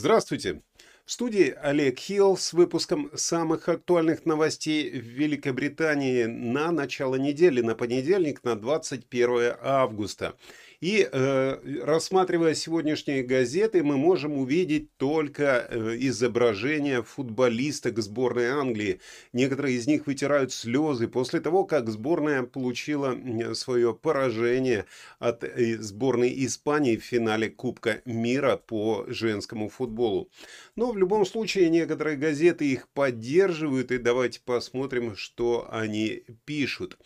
[0.00, 0.62] Здравствуйте!
[1.04, 7.74] В студии Олег Хилл с выпуском самых актуальных новостей в Великобритании на начало недели, на
[7.74, 10.36] понедельник, на 21 августа.
[10.80, 19.00] И э, рассматривая сегодняшние газеты, мы можем увидеть только э, изображения футболисток сборной Англии.
[19.34, 23.14] Некоторые из них вытирают слезы после того, как сборная получила
[23.52, 24.86] свое поражение
[25.18, 30.30] от э, сборной Испании в финале Кубка мира по женскому футболу.
[30.76, 36.96] Но в любом случае некоторые газеты их поддерживают, и давайте посмотрим, что они пишут.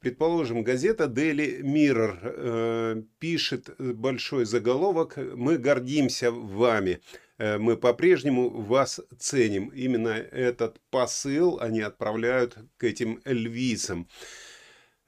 [0.00, 7.02] Предположим, газета Daily Mirror э, пишет большой заголовок «Мы гордимся вами».
[7.36, 9.68] Э, мы по-прежнему вас ценим.
[9.68, 14.08] Именно этот посыл они отправляют к этим львицам.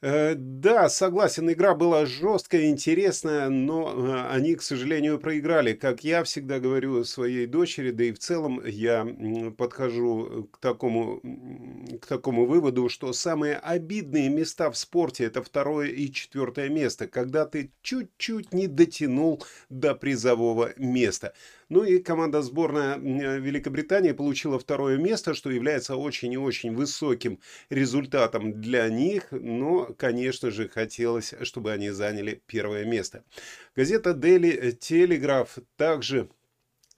[0.05, 5.75] Э, да, согласен, игра была жесткая, интересная, но э, они, к сожалению, проиграли.
[5.75, 9.07] Как я всегда говорю своей дочери, да и в целом я
[9.57, 11.21] подхожу к такому,
[12.01, 17.47] к такому выводу, что самые обидные места в спорте– это второе и четвертое место, когда
[17.47, 21.33] ты чуть-чуть не дотянул до призового места.
[21.69, 27.39] Ну и команда сборная Великобритании получила второе место, что является очень и очень высоким
[27.71, 33.25] результатом для них, но, конечно же, хотелось, чтобы они заняли первое место.
[33.75, 36.29] Газета Daily Telegraph также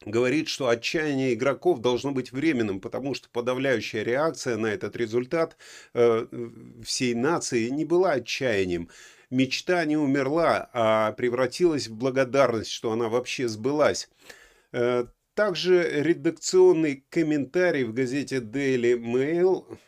[0.05, 5.57] говорит, что отчаяние игроков должно быть временным, потому что подавляющая реакция на этот результат
[5.95, 6.27] э,
[6.85, 8.89] всей нации не была отчаянием.
[9.31, 14.09] Мечта не умерла, а превратилась в благодарность, что она вообще сбылась.
[14.77, 19.79] Э, также редакционный комментарий в газете Daily Mail,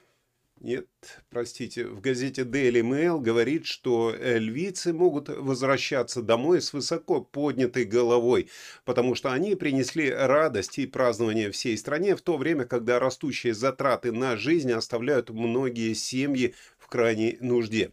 [0.60, 0.86] нет,
[1.28, 8.48] простите, в газете Daily Mail говорит, что львицы могут возвращаться домой с высоко поднятой головой,
[8.84, 14.12] потому что они принесли радость и празднование всей стране в то время, когда растущие затраты
[14.12, 17.90] на жизнь оставляют многие семьи в крайней нужде.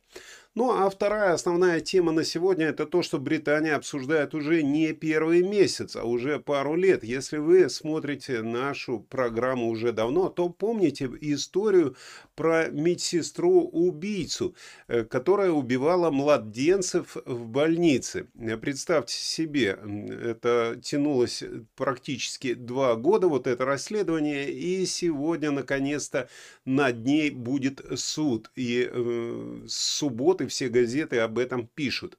[0.56, 5.42] Ну а вторая основная тема на сегодня это то, что Британия обсуждает уже не первый
[5.42, 7.04] месяц, а уже пару лет.
[7.04, 11.96] Если вы смотрите нашу программу уже давно, то помните историю
[12.36, 14.56] про медсестру-убийцу,
[14.88, 18.28] э, которая убивала младенцев в больнице.
[18.62, 19.80] Представьте себе,
[20.24, 21.44] это тянулось
[21.76, 26.30] практически два года, вот это расследование, и сегодня наконец-то
[26.64, 28.52] над ней будет суд.
[28.56, 32.18] И э, с субботы и все газеты об этом пишут.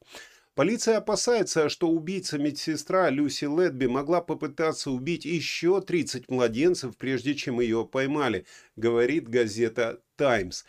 [0.54, 7.84] Полиция опасается, что убийца-медсестра Люси Ледби могла попытаться убить еще 30 младенцев, прежде чем ее
[7.84, 8.46] поймали,
[8.76, 10.62] говорит газета «Таймс».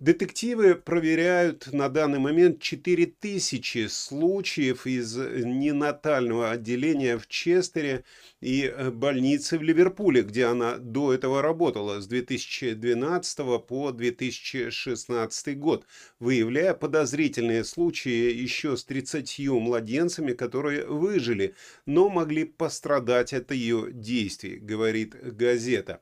[0.00, 8.04] Детективы проверяют на данный момент 4000 случаев из ненатального отделения в Честере
[8.40, 15.84] и э, больницы в Ливерпуле, где она до этого работала с 2012 по 2016 год,
[16.20, 24.58] выявляя подозрительные случаи еще с 30 младенцами, которые выжили, но могли пострадать от ее действий,
[24.58, 26.00] говорит газета.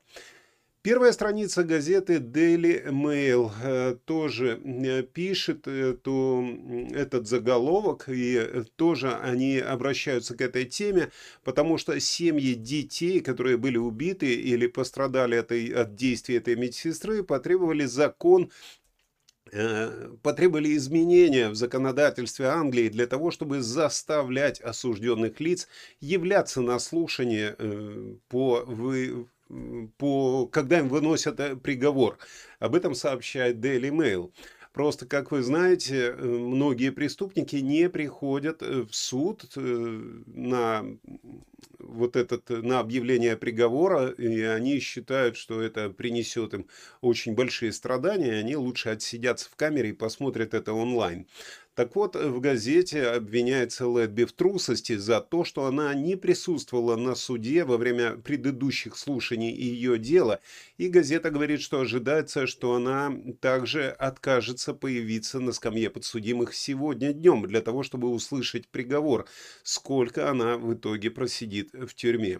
[0.83, 6.45] Первая страница газеты Daily Mail э, тоже э, пишет эту,
[6.91, 11.11] этот заголовок, и тоже они обращаются к этой теме,
[11.43, 17.83] потому что семьи детей, которые были убиты или пострадали от, от действий этой медсестры, потребовали
[17.85, 18.49] закон
[19.51, 25.67] э, потребовали изменения в законодательстве Англии для того, чтобы заставлять осужденных лиц
[25.99, 27.57] являться на слушание
[28.29, 29.27] по вы,
[29.97, 32.17] по, когда им выносят э, приговор.
[32.59, 34.31] Об этом сообщает Daily Mail.
[34.73, 40.85] Просто, как вы знаете, э, многие преступники не приходят э, в суд на
[41.79, 46.67] вот этот, на объявление приговора, и они считают, что это принесет им
[47.01, 51.27] очень большие страдания, и они лучше отсидятся в камере и посмотрят это онлайн.
[51.77, 57.13] Так вот, в газете обвиняется Лэдби в трусости за то, что она не присутствовала на
[57.13, 60.39] суде во время предыдущих слушаний ее дела,
[60.79, 67.45] и газета говорит, что ожидается, что она также откажется появиться на скамье подсудимых сегодня днем
[67.45, 69.27] для того, чтобы услышать приговор,
[69.61, 72.39] сколько она в итоге просидит в тюрьме.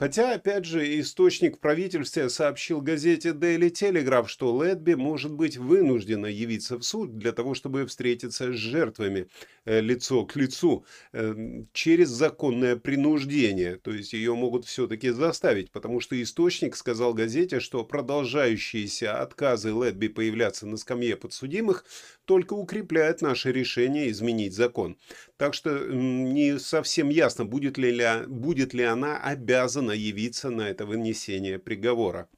[0.00, 6.24] Хотя, опять же, источник в правительстве сообщил газете Daily Telegraph, что Ледби может быть вынуждена
[6.24, 9.28] явиться в суд для того, чтобы встретиться с жертвами
[9.66, 13.76] э, лицо к лицу э, через законное принуждение.
[13.76, 20.08] То есть ее могут все-таки заставить, потому что источник сказал газете, что продолжающиеся отказы Ледби
[20.08, 21.84] появляться на скамье подсудимых
[22.30, 24.96] только укрепляет наше решение изменить закон.
[25.36, 27.92] Так что не совсем ясно, будет ли,
[28.28, 32.28] будет ли она обязана явиться на это вынесение приговора.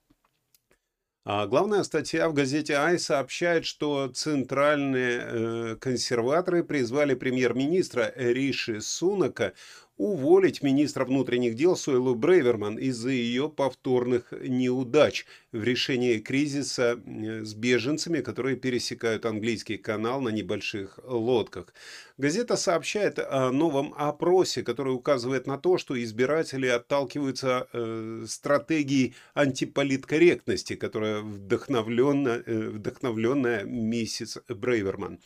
[1.26, 9.52] А главная статья в газете «Ай» сообщает, что центральные э, консерваторы призвали премьер-министра Риши Сунака
[9.96, 17.54] уволить министра внутренних дел Сойлу Брейверман из-за ее повторных неудач в решении кризиса э, с
[17.54, 21.72] беженцами, которые пересекают английский канал на небольших лодках.
[22.18, 30.74] Газета сообщает о новом опросе, который указывает на то, что избиратели отталкиваются э, стратегией антиполиткорректности,
[30.74, 35.20] которая вдохновленная, э, вдохновленная миссис Брейверман.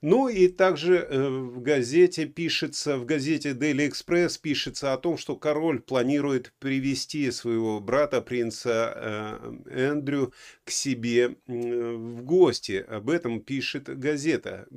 [0.00, 5.34] Ну и также э, в газете пишется, в газете Daily Express пишется о том, что
[5.34, 12.84] король планирует привести своего брата, принца э, Эндрю, к себе в гости.
[12.88, 14.68] Об этом пишет газета.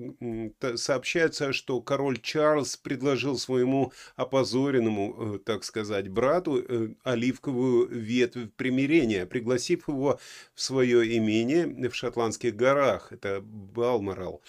[0.74, 6.66] Сообщается, что король Чарльз предложил своему опозоренному, э, так сказать, брату
[7.04, 10.20] оливковую ветвь примирения, пригласив его
[10.56, 14.42] в свое имение в Шотландских горах, это Балморал.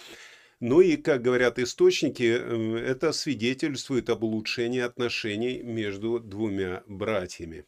[0.65, 7.65] Ну и, как говорят источники, э, это свидетельствует об улучшении отношений между двумя братьями.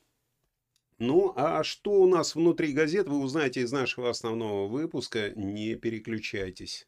[1.01, 5.31] Ну, а что у нас внутри газет, вы узнаете из нашего основного выпуска.
[5.35, 6.87] Не переключайтесь.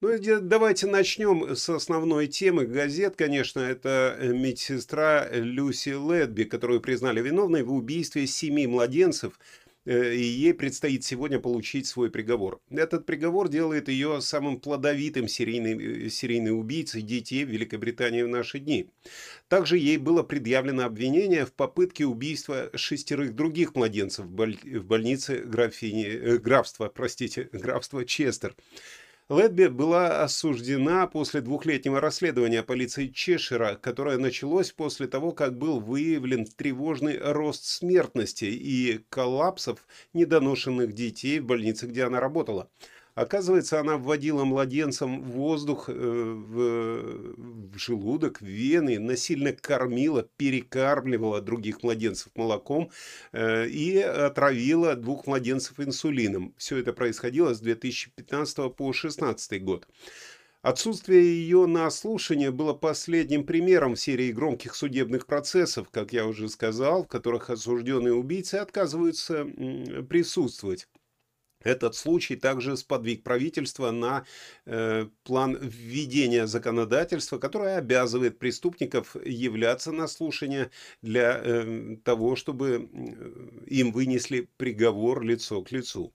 [0.00, 3.16] Ну, давайте начнем с основной темы газет.
[3.16, 9.38] Конечно, это э, медсестра Люси Ледби, которую признали виновной в убийстве семи младенцев–
[9.86, 12.60] и ей предстоит сегодня получить свой приговор.
[12.70, 18.58] Этот приговор делает ее самым плодовитым серийным, э, серийным убийцей детей в Великобритании в наши
[18.58, 18.90] дни.
[19.48, 26.38] Также ей было предъявлено обвинение в попытке убийства шестерых других младенцев в больнице графини, э,
[26.38, 28.54] графства, простите, графства Честер.
[29.30, 36.46] Ледби была осуждена после двухлетнего расследования полиции Чешира, которое началось после того, как был выявлен
[36.46, 42.68] тревожный рост смертности и коллапсов недоношенных детей в больнице, где она работала.
[43.14, 51.82] Оказывается, она вводила младенцам воздух э, в, в желудок, в вены, насильно кормила, перекармливала других
[51.82, 52.90] младенцев молоком
[53.32, 56.54] э, и отравила двух младенцев инсулином.
[56.56, 59.86] Все это происходило с 2015 по 2016 год.
[60.62, 66.50] Отсутствие ее на слушание было последним примером в серии громких судебных процессов, как я уже
[66.50, 69.46] сказал, в которых осужденные убийцы отказываются
[70.08, 70.86] присутствовать.
[71.62, 74.24] Этот случай также сподвиг правительства на
[74.64, 80.70] э, план введения законодательства, которое обязывает преступников являться на слушание
[81.02, 82.88] для э, того, чтобы
[83.66, 86.14] им вынесли приговор лицо к лицу.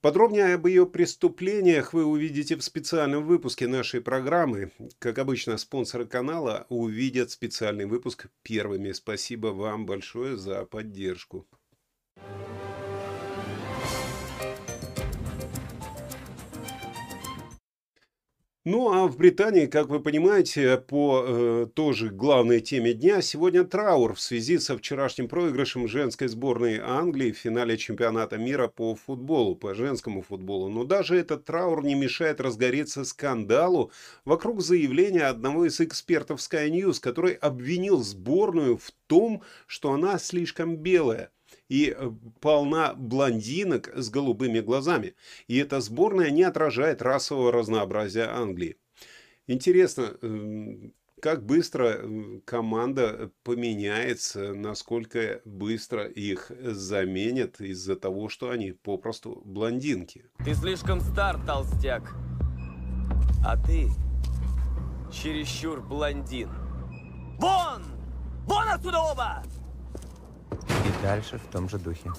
[0.00, 4.70] Подробнее об ее преступлениях вы увидите в специальном выпуске нашей программы.
[4.98, 8.92] Как обычно, спонсоры канала увидят специальный выпуск первыми.
[8.92, 11.46] Спасибо вам большое за поддержку.
[18.68, 24.12] Ну а в Британии, как вы понимаете, по э, тоже главной теме дня, сегодня траур
[24.12, 29.72] в связи со вчерашним проигрышем женской сборной Англии в финале чемпионата мира по футболу, по
[29.72, 30.68] женскому футболу.
[30.68, 33.92] Но даже этот траур не мешает разгореться скандалу
[34.24, 40.76] вокруг заявления одного из экспертов Sky News, который обвинил сборную в том, что она слишком
[40.76, 41.30] белая
[41.68, 45.14] и э, полна блондинок с голубыми глазами.
[45.48, 48.76] И эта сборная не отражает расового разнообразия Англии.
[49.46, 52.00] Интересно, эм, как быстро
[52.44, 60.26] команда поменяется, насколько быстро их заменят из-за того, что они попросту блондинки.
[60.44, 62.14] Ты слишком стар, толстяк.
[63.44, 63.88] А ты
[65.12, 66.48] чересчур блондин.
[67.38, 67.82] Вон!
[68.46, 69.42] Вон отсюда оба!
[70.52, 72.10] И дальше в том же духе.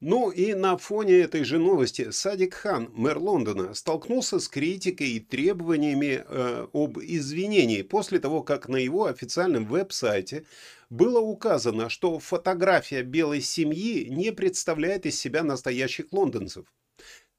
[0.00, 5.20] Ну и на фоне этой же новости Садик Хан, мэр Лондона, столкнулся с критикой и
[5.20, 10.44] требованиями э, об извинении после того, как на его официальном веб-сайте
[10.90, 16.66] было указано, что фотография белой семьи не представляет из себя настоящих лондонцев.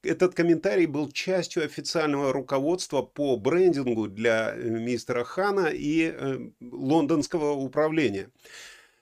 [0.02, 7.52] Этот комментарий был частью официального руководства по брендингу для э, мистера Хана и э, лондонского
[7.52, 8.32] управления.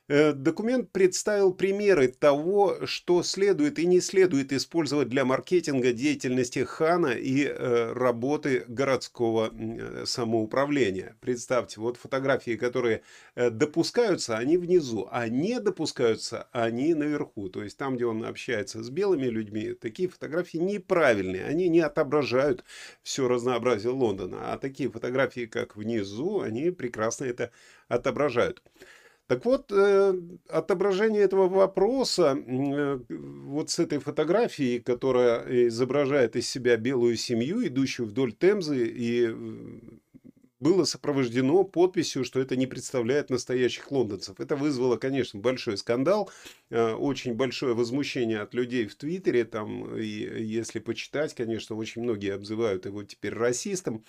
[0.07, 7.13] Э, документ представил примеры того, что следует и не следует использовать для маркетинга деятельности Хана
[7.13, 11.17] и э, работы городского э, самоуправления.
[11.21, 13.01] Представьте, вот фотографии, которые
[13.35, 17.49] допускаются, они внизу, а не допускаются, они наверху.
[17.49, 22.63] То есть там, где он общается с белыми людьми, такие фотографии неправильные, они не отображают
[23.01, 24.53] все разнообразие Лондона.
[24.53, 27.51] А такие фотографии, как внизу, они прекрасно это
[27.87, 28.61] отображают.
[29.27, 30.13] Так вот, э,
[30.49, 38.07] отображение этого вопроса э, вот с этой фотографией, которая изображает из себя белую семью, идущую
[38.07, 39.35] вдоль Темзы, и э,
[40.59, 44.39] было сопровождено подписью, что это не представляет настоящих лондонцев.
[44.39, 46.31] Это вызвало, конечно, большой скандал,
[46.71, 49.43] очень большое возмущение от людей в Твиттере.
[49.43, 54.05] Там, и если почитать, конечно, очень многие обзывают его теперь расистом.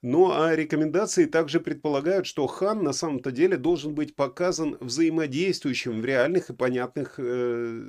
[0.00, 6.04] Ну а рекомендации также предполагают, что хан на самом-то деле должен быть показан взаимодействующим в
[6.04, 7.82] реальных и понятных э,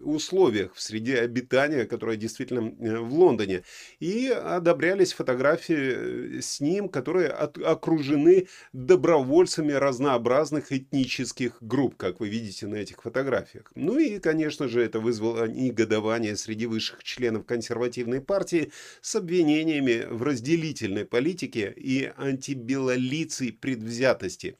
[0.00, 3.62] условиях в среде обитания, которое действительно э, в Лондоне.
[3.98, 12.28] И одобрялись фотографии э, с ним, которые от, окружены добровольцами разнообразных этнических групп, как вы
[12.28, 13.72] видите на этих фотографиях.
[13.74, 20.22] Ну и, конечно же, это вызвало негодование среди высших членов консервативной партии с обвинениями в
[20.22, 24.56] разделительной политике политике и антибелолицей предвзятости.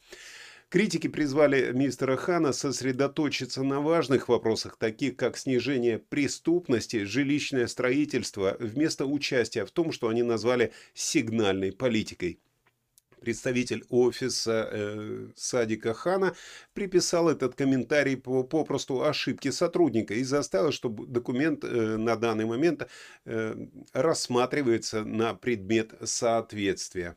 [0.69, 9.07] Критики призвали мистера Хана сосредоточиться на важных вопросах, таких как снижение преступности, жилищное строительство, вместо
[9.07, 12.41] участия в том, что они назвали сигнальной политикой.
[13.25, 16.35] Представитель офиса э, Садика Хана
[16.75, 22.87] приписал этот комментарий по попросту ошибке сотрудника и заставил, чтобы документ э, на данный момент
[23.25, 23.57] э,
[23.95, 27.17] рассматривается на предмет соответствия.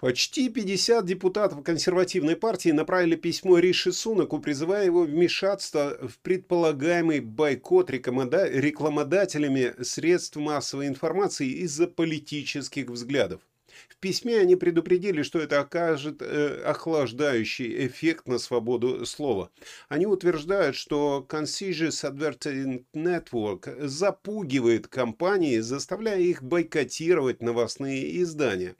[0.00, 7.90] Почти 50 депутатов консервативной партии направили письмо Риши Сунаку, призывая его вмешаться в предполагаемый бойкот
[7.90, 13.42] рекламодателями средств массовой информации из-за политических взглядов.
[13.88, 19.50] В письме они предупредили, что это окажет э, охлаждающий эффект на свободу слова.
[19.88, 28.76] Они утверждают, что Conscious Advertising Network запугивает компании, заставляя их бойкотировать новостные издания.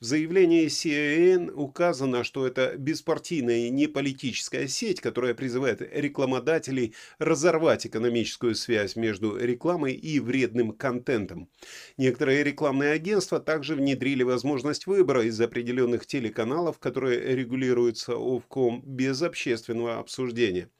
[0.00, 8.54] В заявлении CNN указано, что это беспартийная и неполитическая сеть, которая призывает рекламодателей разорвать экономическую
[8.54, 11.50] связь между рекламой и вредным контентом.
[11.98, 19.98] Некоторые рекламные агентства также внедрили возможность выбора из определенных телеканалов, которые регулируются ОВКОМ без общественного
[19.98, 20.70] обсуждения.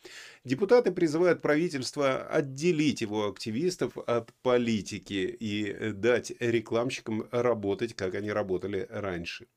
[0.43, 8.87] Депутаты призывают правительство отделить его активистов от политики и дать рекламщикам работать, как они работали
[8.89, 9.49] раньше.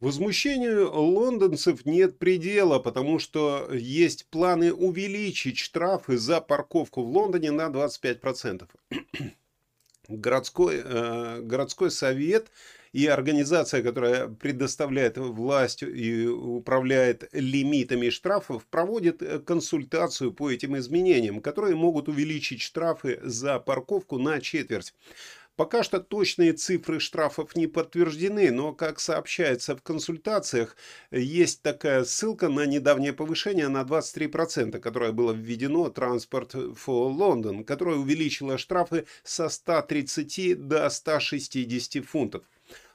[0.00, 7.68] Возмущению лондонцев нет предела, потому что есть планы увеличить штрафы за парковку в Лондоне на
[7.68, 8.68] 25%.
[10.08, 12.50] городской, э, городской совет
[12.92, 21.40] и организация, которая предоставляет власть и управляет лимитами штрафов, проводит э, консультацию по этим изменениям,
[21.40, 24.94] которые могут увеличить штрафы за парковку на четверть.
[25.54, 30.76] Пока что точные цифры штрафов не подтверждены, но, как сообщается в консультациях,
[31.10, 37.96] есть такая ссылка на недавнее повышение на 23%, которое было введено Transport for London, которое
[37.96, 42.44] увеличило штрафы со 130 до 160 фунтов.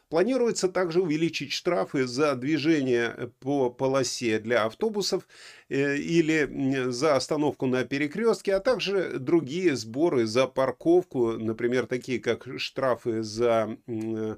[0.09, 5.27] Планируется также увеличить штрафы за движение по полосе для автобусов
[5.69, 12.47] э, или за остановку на перекрестке, а также другие сборы за парковку, например, такие как
[12.57, 14.37] штрафы за Э,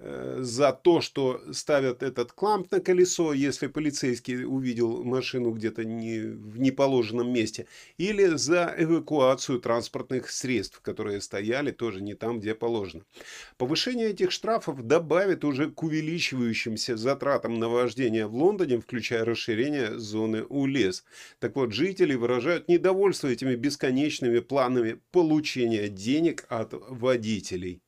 [0.00, 6.58] за то, что ставят этот кламп на колесо, если полицейский увидел машину где-то не, в
[6.58, 7.66] неположенном месте,
[7.98, 13.04] или за эвакуацию транспортных средств, которые стояли тоже не там, где положено.
[13.58, 20.44] Повышение этих штрафов добавит уже к увеличивающимся затратам на вождение в Лондоне, включая расширение зоны
[20.44, 21.04] УЛЕС.
[21.40, 27.82] Так вот, жители выражают недовольство этими бесконечными планами получения денег от водителей.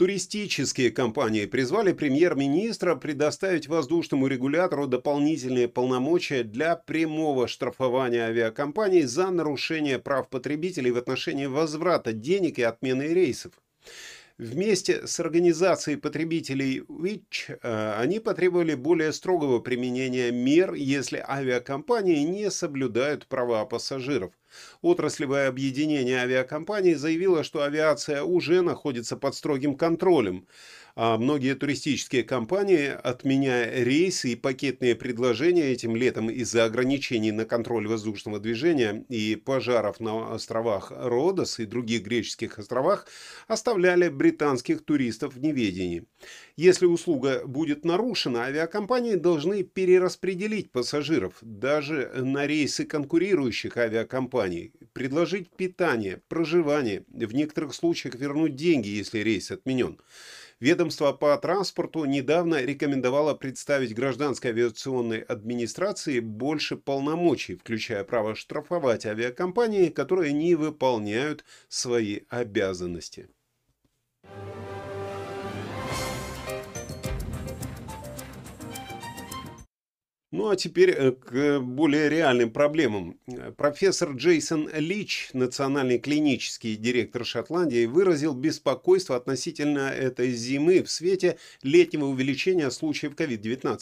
[0.00, 9.98] Туристические компании призвали премьер-министра предоставить воздушному регулятору дополнительные полномочия для прямого штрафования авиакомпаний за нарушение
[9.98, 13.52] прав потребителей в отношении возврата денег и отмены рейсов.
[14.38, 22.50] Вместе с организацией потребителей WITCH э, они потребовали более строгого применения мер, если авиакомпании не
[22.50, 24.32] соблюдают права пассажиров.
[24.82, 30.46] Отраслевое объединение авиакомпаний заявило, что авиация уже находится под строгим контролем.
[31.02, 37.88] А многие туристические компании, отменяя рейсы и пакетные предложения этим летом из-за ограничений на контроль
[37.88, 43.06] воздушного движения и пожаров на островах Родос и других греческих островах,
[43.48, 46.04] оставляли британских туристов в неведении.
[46.56, 56.20] Если услуга будет нарушена, авиакомпании должны перераспределить пассажиров даже на рейсы конкурирующих авиакомпаний, предложить питание,
[56.28, 59.98] проживание, в некоторых случаях вернуть деньги, если рейс отменен.
[60.60, 69.88] Ведомство по транспорту недавно рекомендовало представить гражданской авиационной администрации больше полномочий, включая право штрафовать авиакомпании,
[69.88, 73.30] которые не выполняют свои обязанности.
[80.32, 83.18] Ну а теперь э, к более реальным проблемам.
[83.56, 92.04] Профессор Джейсон Лич, национальный клинический директор Шотландии, выразил беспокойство относительно этой зимы в свете летнего
[92.04, 93.78] увеличения случаев COVID-19.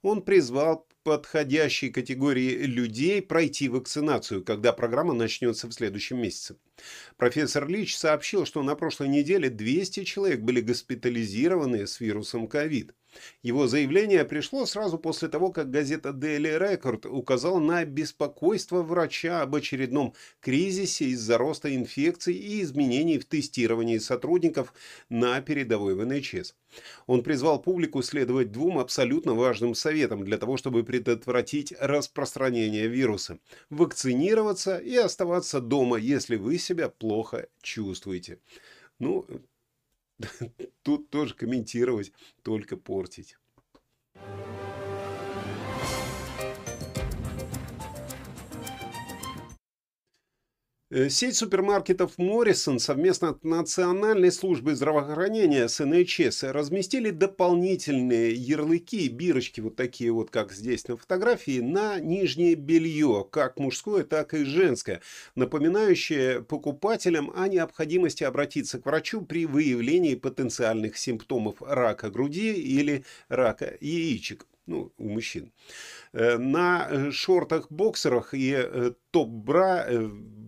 [0.00, 6.56] Он призвал подходящей категории людей пройти вакцинацию, когда программа начнется в следующем месяце.
[7.18, 12.92] Профессор Лич сообщил, что на прошлой неделе 200 человек были госпитализированы с вирусом COVID.
[13.42, 19.54] Его заявление пришло сразу после того, как газета Daily Record указала на беспокойство врача об
[19.54, 24.72] очередном кризисе из-за роста инфекций и изменений в тестировании сотрудников
[25.08, 26.54] на передовой в НХС.
[27.06, 33.38] Он призвал публику следовать двум абсолютно важным советам для того, чтобы предотвратить распространение вируса.
[33.70, 38.38] Вакцинироваться и оставаться дома, если вы себя плохо чувствуете.
[38.98, 39.26] Ну,
[40.82, 42.12] Тут тоже комментировать,
[42.42, 43.36] только портить.
[51.08, 59.76] Сеть супермаркетов Моррисон совместно с Национальной службой здравоохранения с НХС разместили дополнительные ярлыки, бирочки вот
[59.76, 65.00] такие вот, как здесь на фотографии, на нижнее белье, как мужское, так и женское,
[65.36, 73.76] напоминающие покупателям о необходимости обратиться к врачу при выявлении потенциальных симптомов рака груди или рака
[73.80, 75.52] яичек ну, у мужчин.
[76.12, 79.86] Э, на шортах-боксерах и э, топ-бра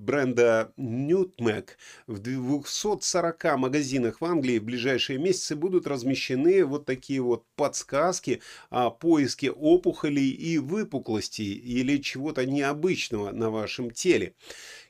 [0.02, 1.70] бренда Nutmeg
[2.06, 8.90] в 240 магазинах в Англии в ближайшие месяцы будут размещены вот такие вот подсказки о
[8.90, 14.34] поиске опухолей и выпуклостей или чего-то необычного на вашем теле.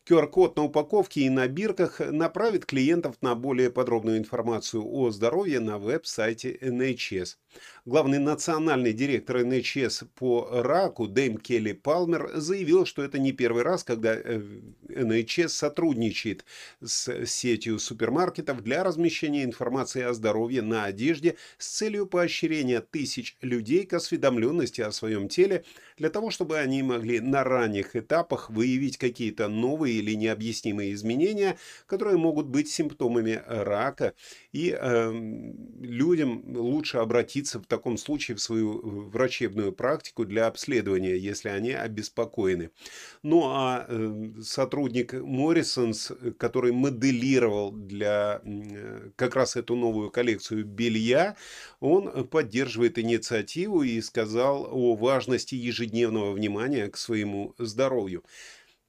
[0.09, 5.79] QR-код на упаковке и на бирках направит клиентов на более подробную информацию о здоровье на
[5.79, 7.37] веб-сайте NHS.
[7.85, 13.85] Главный национальный директор НХС по раку Дэйм Келли Палмер заявил, что это не первый раз,
[13.85, 14.17] когда
[14.89, 16.45] НХС э, сотрудничает
[16.81, 23.87] с сетью супермаркетов для размещения информации о здоровье на одежде с целью поощрения тысяч людей
[23.87, 25.65] к осведомленности о своем теле,
[25.97, 32.17] для того, чтобы они могли на ранних этапах выявить какие-то новые или необъяснимые изменения, которые
[32.17, 34.15] могут быть симптомами рака,
[34.53, 35.13] и э,
[35.81, 42.71] людям лучше обратиться в таком случае в свою врачебную практику для обследования, если они обеспокоены.
[43.23, 51.37] Ну а э, сотрудник Моррисонс, который моделировал для э, как раз эту новую коллекцию белья,
[51.81, 58.23] он поддерживает инициативу и сказал о важности ежедневного внимания к своему здоровью.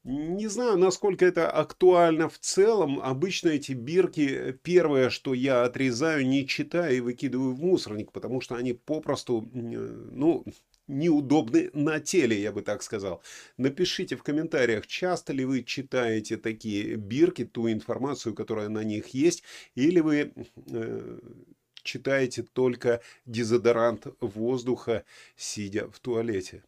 [0.03, 2.99] Не знаю, насколько это актуально в целом.
[2.99, 8.55] Обычно эти бирки, первое, что я отрезаю, не читаю и выкидываю в мусорник, потому что
[8.55, 10.43] они попросту, ну,
[10.87, 13.21] неудобны на теле, я бы так сказал.
[13.55, 19.43] Напишите в комментариях, часто ли вы читаете такие бирки, ту информацию, которая на них есть,
[19.75, 20.33] или вы
[20.69, 21.19] э,
[21.83, 25.05] читаете только дезодорант воздуха,
[25.37, 26.63] сидя в туалете.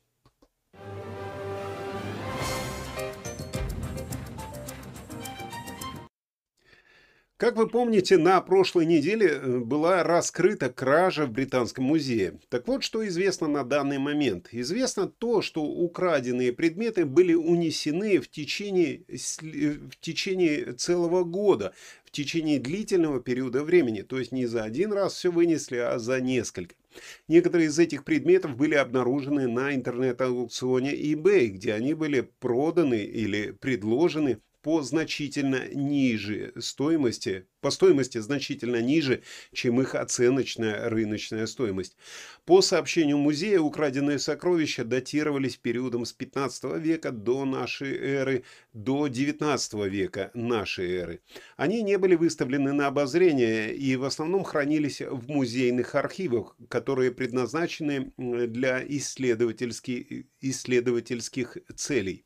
[7.38, 12.40] Как вы помните, на прошлой неделе э, была раскрыта кража в Британском музее.
[12.48, 14.48] Так вот, что известно на данный момент.
[14.54, 21.74] Известно то, что украденные предметы были унесены в течение, э, в течение целого года,
[22.06, 24.02] в течение длительного периода времени.
[24.02, 26.76] То есть не за один раз все вынесли, а за несколько.
[27.28, 34.40] Некоторые из этих предметов были обнаружены на интернет-аукционе eBay, где они были проданы или предложены
[34.66, 39.22] по значительно ниже стоимости, по стоимости значительно ниже,
[39.54, 41.96] чем их оценочная рыночная стоимость.
[42.46, 49.74] По сообщению музея, украденные сокровища датировались периодом с 15 века до нашей эры до 19
[49.86, 51.22] века нашей эры.
[51.58, 58.14] Они не были выставлены на обозрение и в основном хранились в музейных архивах, которые предназначены
[58.18, 62.26] для исследовательских, исследовательских целей.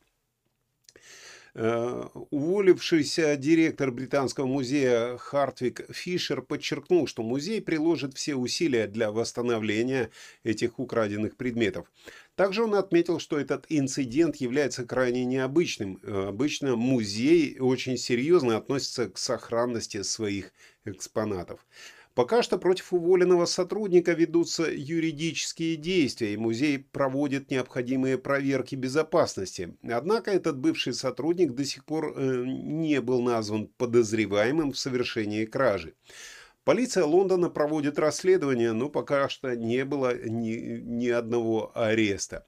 [1.61, 10.09] Э, уволившийся директор Британского музея Хартвик Фишер подчеркнул, что музей приложит все усилия для восстановления
[10.45, 11.91] этих украденных предметов.
[12.35, 15.99] Также он отметил, что этот инцидент является крайне необычным.
[16.01, 20.53] Э, обычно музей очень серьезно относится к сохранности своих
[20.85, 21.59] экспонатов.
[22.19, 29.77] Пока что против уволенного сотрудника ведутся юридические действия, и музей проводит необходимые проверки безопасности.
[29.83, 35.93] Однако этот бывший сотрудник до сих пор э, не был назван подозреваемым в совершении кражи.
[36.65, 42.45] Полиция Лондона проводит расследование, но пока что не было ни, ни одного ареста.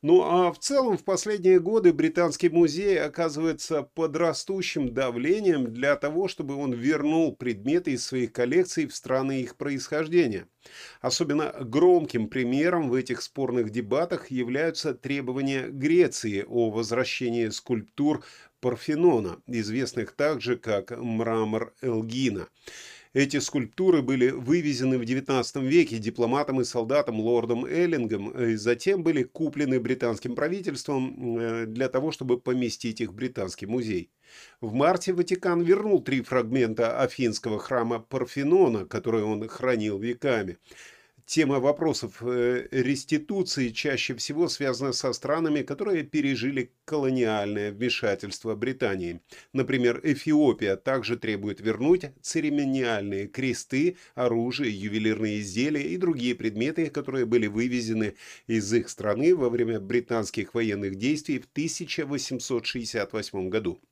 [0.00, 6.28] Ну а в целом в последние годы Британский музей оказывается под растущим давлением для того,
[6.28, 10.46] чтобы он вернул предметы из своих коллекций в страны их происхождения.
[11.00, 18.24] Особенно громким примером в этих спорных дебатах являются требования Греции о возвращении скульптур
[18.60, 22.46] Парфенона, известных также как мрамор Элгина.
[23.14, 29.22] Эти скульптуры были вывезены в XIX веке дипломатом и солдатом лордом Эллингом, и затем были
[29.22, 34.10] куплены британским правительством э, для того, чтобы поместить их в Британский музей.
[34.60, 40.58] В марте Ватикан вернул три фрагмента афинского храма Парфенона, которые он хранил веками.
[41.28, 49.20] Тема вопросов э, реституции чаще всего связана со странами, которые пережили колониальное вмешательство Британии.
[49.52, 57.46] Например, Эфиопия также требует вернуть церемониальные кресты, оружие, ювелирные изделия и другие предметы, которые были
[57.46, 58.14] вывезены
[58.46, 63.82] из их страны во время британских военных действий в 1868 году.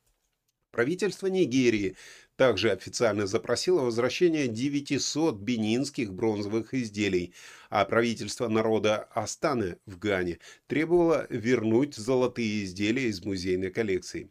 [0.71, 1.95] Правительство Нигерии
[2.37, 7.33] также официально запросила возвращение 900 бенинских бронзовых изделий,
[7.69, 14.29] а правительство народа Астаны в Гане требовало вернуть золотые изделия из музейной коллекции.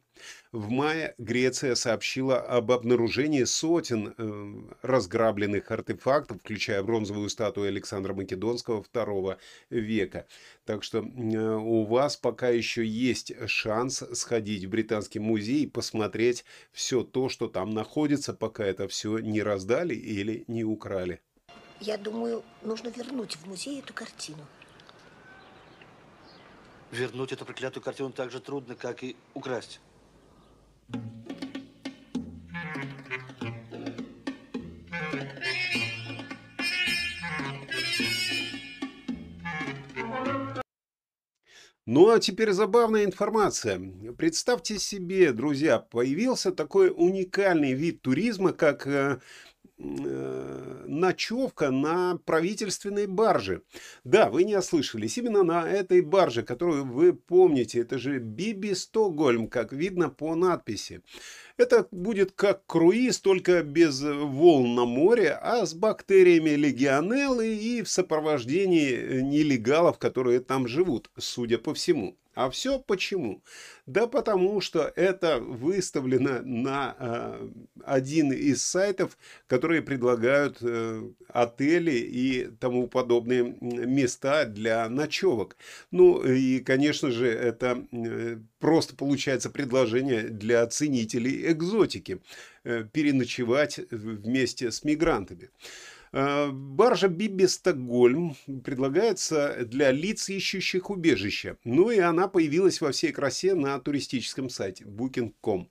[0.53, 8.83] В мае Греция сообщила об обнаружении сотен э, разграбленных артефактов, включая бронзовую статую Александра Македонского
[8.83, 9.37] II
[9.71, 10.27] века.
[10.65, 16.45] Так что э, у вас пока еще есть шанс сходить в Британский музей и посмотреть
[16.73, 21.21] все то, что там находится, пока это все не раздали или не украли.
[21.81, 24.45] Я думаю, нужно вернуть в музей эту картину.
[26.91, 29.81] Вернуть эту проклятую картину так же трудно, как и украсть.
[41.89, 43.81] Ну а теперь забавная информация.
[44.19, 49.21] Представьте себе, друзья, появился такой уникальный вид туризма, как э,
[49.79, 53.63] ночевка на правительственной барже.
[54.05, 55.19] Да, вы не ослышались.
[55.19, 61.03] Именно на этой барже, которую вы помните, это же Биби Стокгольм, как видно по надписи.
[61.57, 67.89] Это будет как круиз, только без волн на море, а с бактериями легионеллы и в
[67.89, 72.17] сопровождении нелегалов, которые там живут, судя по всему.
[72.37, 73.43] А все почему?
[73.87, 77.49] Да потому что это выставлено на э,
[77.83, 85.57] один из сайтов, которые предлагают э, отели и тому подобные места для ночевок.
[85.91, 92.21] Ну и, конечно же, это э, просто получается предложение для ценителей экзотики
[92.65, 95.49] э, переночевать вместе с мигрантами.
[96.19, 101.59] Э, баржа Биби Стокгольм предлагается для лиц, ищущих убежище.
[101.65, 105.69] Ну и она появилась во всей красе на туристическом сайте booking.com.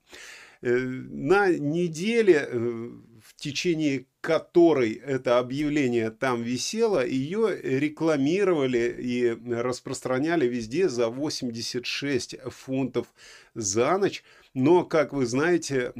[0.62, 10.46] Э, на неделе, э, в течение которой это объявление там висело, ее рекламировали и распространяли
[10.46, 13.12] везде за 86 фунтов
[13.54, 14.22] за ночь.
[14.56, 15.92] Но, как вы знаете,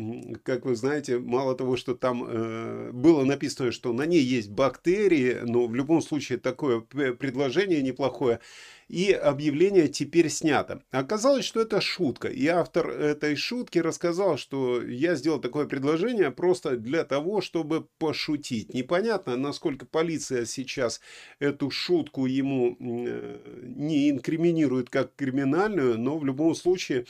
[0.43, 5.41] как вы знаете, мало того, что там э, было написано, что на ней есть бактерии,
[5.43, 8.41] но в любом случае такое предложение неплохое,
[8.89, 10.83] и объявление теперь снято.
[10.91, 16.79] Оказалось, что это шутка, и автор этой шутки рассказал, что я сделал такое предложение просто
[16.79, 18.73] для того, чтобы пошутить.
[18.73, 21.03] Непонятно, насколько полиция сейчас
[21.41, 27.05] эту шутку ему э, не инкриминирует как криминальную, но в любом случае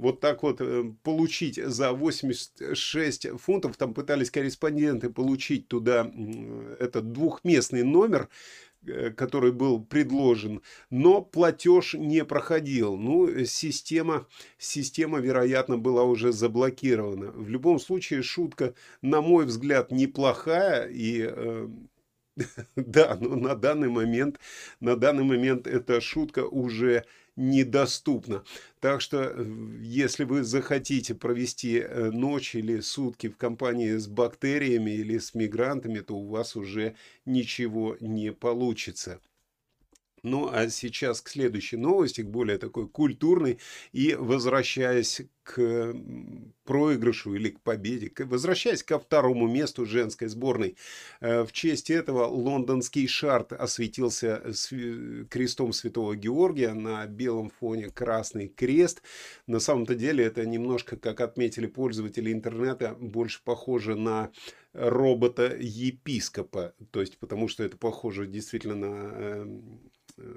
[0.00, 6.10] вот так вот э, получить за 86 фунтов, там пытались корреспонденты получить туда
[6.78, 8.28] этот двухместный номер,
[8.86, 12.96] э, который был предложен, но платеж не проходил.
[12.96, 14.26] Ну, система,
[14.58, 17.30] система, вероятно, была уже заблокирована.
[17.32, 21.68] В любом случае, шутка, на мой взгляд, неплохая, и э,
[22.76, 24.38] да, но на данный момент,
[24.80, 27.04] на данный момент эта шутка уже
[27.36, 28.44] недоступна.
[28.80, 29.44] Так что, э,
[29.82, 36.00] если вы захотите провести э, ночь или сутки в компании с бактериями или с мигрантами,
[36.00, 39.20] то у вас уже ничего не получится.
[40.22, 43.58] Ну, а сейчас к следующей новости, к более такой культурной,
[43.92, 45.94] и возвращаясь к
[46.64, 50.76] проигрышу или к победе, возвращаясь ко второму месту женской сборной.
[51.20, 54.42] Э, в честь этого лондонский шарт осветился
[55.30, 59.02] крестом Святого Георгия на белом фоне красный крест.
[59.46, 64.30] На самом-то деле это немножко, как отметили пользователи интернета, больше похоже на
[64.72, 69.89] робота-епископа, то есть потому что это похоже действительно на эм, Э,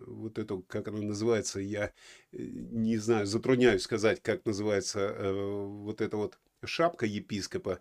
[0.08, 1.92] вот эту, как она называется, я
[2.32, 7.80] э, не знаю, затрудняюсь сказать, как называется э, вот эта вот шапка епископа,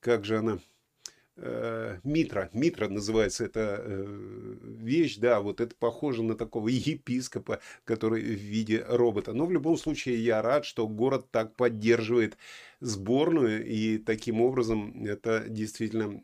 [0.00, 0.58] как же она,
[2.04, 3.82] Митра, Митра называется эта
[4.62, 9.32] вещь, да, вот это похоже на такого епископа, который в виде робота.
[9.32, 12.36] Но в любом случае я рад, что город так поддерживает
[12.80, 16.20] сборную, и таким образом это действительно,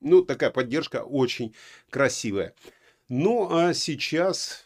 [0.00, 1.54] ну, такая поддержка очень
[1.90, 2.54] красивая.
[3.10, 4.64] Ну а сейчас,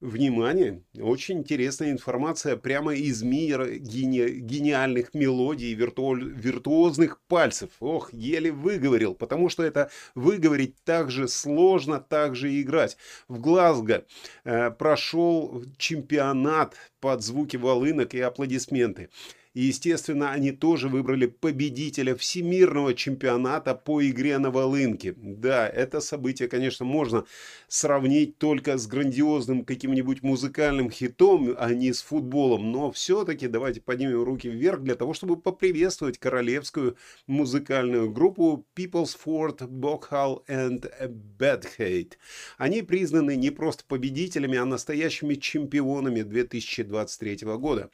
[0.00, 7.70] внимание, очень интересная информация прямо из мира гени гениальных мелодий, вирту виртуозных пальцев.
[7.80, 12.96] Ох, еле выговорил, потому что это выговорить так же сложно, так же играть.
[13.26, 14.06] В Глазго
[14.44, 19.10] э, прошел чемпионат под звуки волынок и аплодисменты.
[19.54, 25.14] И, естественно, они тоже выбрали победителя всемирного чемпионата по игре на волынке.
[25.16, 27.24] Да, это событие, конечно, можно
[27.66, 32.70] сравнить только с грандиозным каким-нибудь музыкальным хитом, а не с футболом.
[32.70, 39.58] Но все-таки давайте поднимем руки вверх для того, чтобы поприветствовать королевскую музыкальную группу People's Ford,
[39.58, 40.90] Bockhall and
[41.38, 42.12] Badhate.
[42.58, 47.90] Они признаны не просто победителями, а настоящими чемпионами 2023 года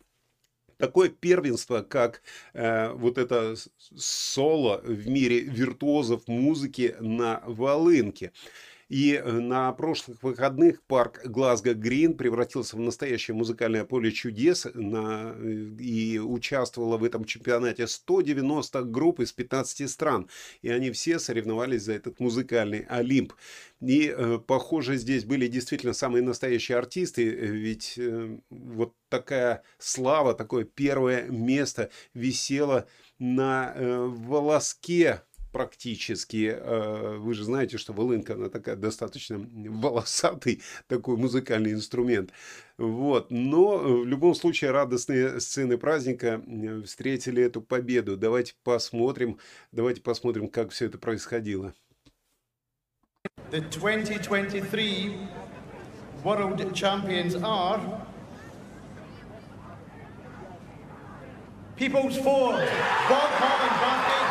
[0.78, 3.54] такое первенство, как э, вот это
[3.96, 8.32] соло в мире виртуозов музыки на волынке.
[8.88, 15.34] И э, на прошлых выходных парк Глазго Грин превратился в настоящее музыкальное поле чудес на,
[15.36, 15.93] э, и
[16.34, 20.28] участвовало в этом чемпионате 190 групп из 15 стран.
[20.62, 23.32] И они все соревновались за этот музыкальный Олимп.
[23.80, 27.98] И, э, похоже, здесь были действительно самые настоящие артисты, ведь
[28.50, 32.86] вот такая слава, такое первое место висело
[33.18, 35.22] на волоске
[35.54, 36.52] практически.
[36.52, 42.32] Э, вы же знаете, что волынка, она такая достаточно волосатый такой музыкальный инструмент.
[42.76, 43.30] Вот.
[43.30, 48.16] Но э, в любом случае радостные сцены праздника э, встретили эту победу.
[48.16, 49.38] Давайте посмотрим,
[49.70, 51.72] давайте посмотрим, как все это происходило.
[53.52, 55.16] The 2023
[56.24, 57.80] world champions are
[61.76, 62.68] People's Ford,
[63.08, 64.24] Bob Holland, Bathgate,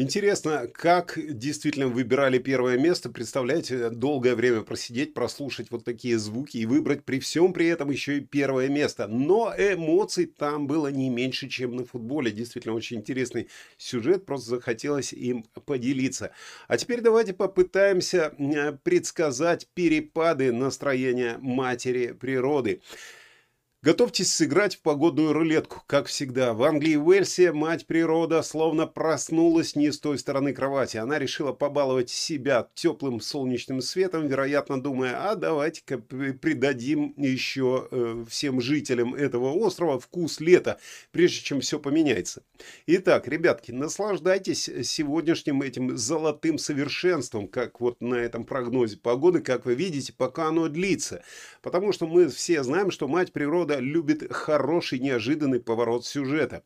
[0.00, 3.10] Интересно, как действительно выбирали первое место.
[3.10, 8.16] Представляете, долгое время просидеть, прослушать вот такие звуки и выбрать при всем при этом еще
[8.16, 9.06] и первое место.
[9.08, 12.30] Но эмоций там было не меньше, чем на футболе.
[12.30, 16.30] Действительно, очень интересный сюжет, просто захотелось им поделиться.
[16.66, 22.80] А теперь давайте попытаемся э, предсказать перепады настроения матери природы.
[23.82, 26.52] Готовьтесь сыграть в погодную рулетку, как всегда.
[26.52, 30.98] В Англии и Уэльсе мать природа словно проснулась не с той стороны кровати.
[30.98, 38.60] Она решила побаловать себя теплым солнечным светом, вероятно, думая, а давайте-ка придадим еще э, всем
[38.60, 40.78] жителям этого острова вкус лета,
[41.10, 42.42] прежде чем все поменяется.
[42.86, 49.74] Итак, ребятки, наслаждайтесь сегодняшним этим золотым совершенством, как вот на этом прогнозе погоды, как вы
[49.74, 51.22] видите, пока оно длится.
[51.62, 56.62] Потому что мы все знаем, что мать природа природа любит хороший неожиданный поворот сюжета.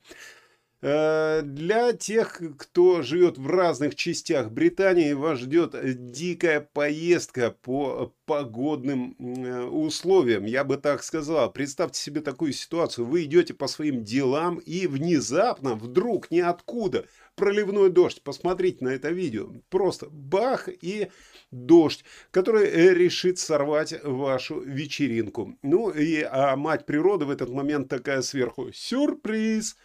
[0.82, 5.74] Э, для тех, кто живет в разных частях Британии, вас ждет
[6.12, 11.50] дикая поездка по погодным э, условиям, я бы так сказал.
[11.50, 13.06] Представьте себе такую ситуацию.
[13.06, 18.22] Вы идете по своим делам и внезапно, вдруг, ниоткуда, проливной дождь.
[18.22, 19.48] Посмотрите на это видео.
[19.68, 21.10] Просто бах и
[21.50, 25.56] дождь, который э, решит сорвать вашу вечеринку.
[25.62, 28.72] Ну и а мать природы в этот момент такая сверху.
[28.72, 29.76] Сюрприз!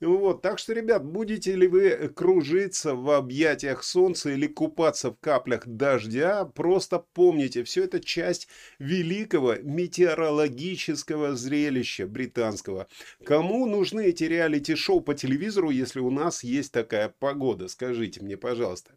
[0.00, 5.66] Вот, так что, ребят, будете ли вы кружиться в объятиях солнца или купаться в каплях
[5.66, 12.88] дождя, просто помните, все это часть великого метеорологического зрелища британского.
[13.24, 17.68] Кому нужны эти реалити-шоу по телевизору, если у нас есть такая погода?
[17.68, 18.92] Скажите мне, пожалуйста.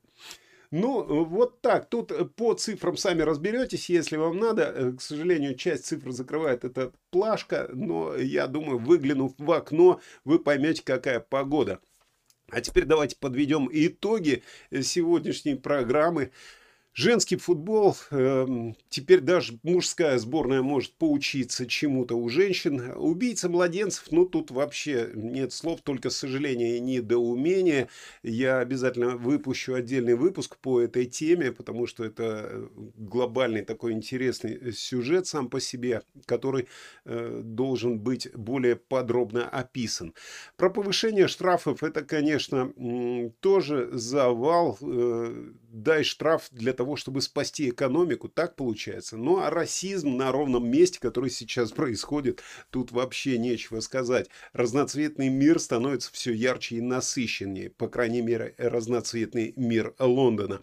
[0.72, 1.90] Ну, вот так.
[1.90, 4.64] Тут э, по цифрам сами разберетесь, если вам надо.
[4.64, 10.38] Э, к сожалению, часть цифр закрывает эта плашка, но я думаю, выглянув в окно, вы
[10.38, 11.80] поймете, какая погода.
[12.52, 16.32] А теперь давайте подведем итоги э, сегодняшней программы.
[17.00, 22.92] Женский футбол, э, теперь даже мужская сборная может поучиться чему-то у женщин.
[22.94, 27.88] Убийца младенцев, ну тут вообще нет слов, только сожаление и недоумение.
[28.22, 35.26] Я обязательно выпущу отдельный выпуск по этой теме, потому что это глобальный такой интересный сюжет
[35.26, 36.68] сам по себе, который
[37.06, 40.14] э, должен быть более подробно описан.
[40.58, 42.74] Про повышение штрафов это, конечно,
[43.40, 44.78] тоже завал.
[44.82, 49.18] Э, дай штраф для того, чтобы спасти экономику, так получается.
[49.18, 54.30] Ну а расизм на ровном месте, который сейчас происходит, тут вообще нечего сказать.
[54.54, 60.62] Разноцветный мир становится все ярче и насыщеннее, по крайней мере, разноцветный мир Лондона.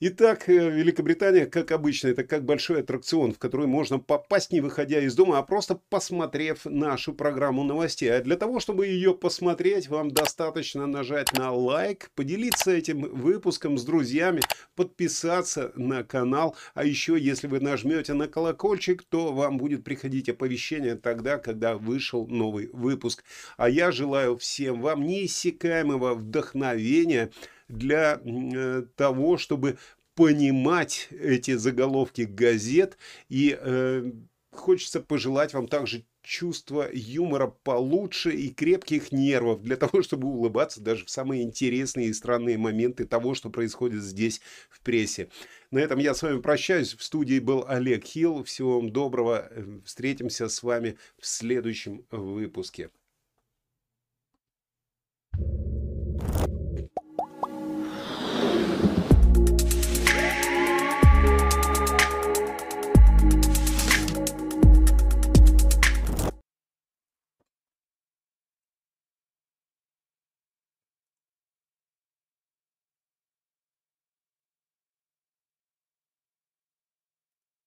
[0.00, 5.00] Итак, э, Великобритания, как обычно, это как большой аттракцион, в который можно попасть, не выходя
[5.00, 8.08] из дома, а просто посмотрев нашу программу новостей.
[8.12, 13.82] А для того, чтобы ее посмотреть, вам достаточно нажать на лайк, поделиться этим выпуском с
[13.82, 14.40] друзьями,
[14.76, 16.54] подписаться на канал.
[16.74, 22.28] А еще, если вы нажмете на колокольчик, то вам будет приходить оповещение тогда, когда вышел
[22.28, 23.24] новый выпуск.
[23.56, 27.32] А я желаю всем вам неиссякаемого вдохновения,
[27.68, 29.78] для э, того, чтобы
[30.14, 32.98] понимать эти заголовки газет.
[33.28, 34.10] И э,
[34.50, 41.04] хочется пожелать вам также чувство юмора получше и крепких нервов для того, чтобы улыбаться даже
[41.04, 45.28] в самые интересные и странные моменты того, что происходит здесь в прессе.
[45.70, 46.94] На этом я с вами прощаюсь.
[46.94, 48.44] В студии был Олег Хилл.
[48.44, 49.50] Всего вам доброго.
[49.84, 52.90] Встретимся с вами в следующем выпуске.